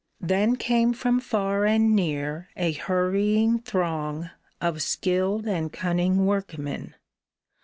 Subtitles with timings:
[0.19, 6.95] "Then came from far and near a hurrying throng Of skilled and cunning workmen.